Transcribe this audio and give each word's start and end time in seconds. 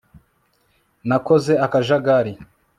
Nakoze 1.07 1.53
akajagari 1.65 2.31